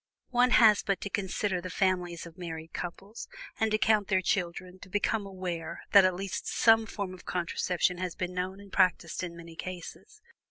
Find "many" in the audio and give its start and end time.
9.37-9.55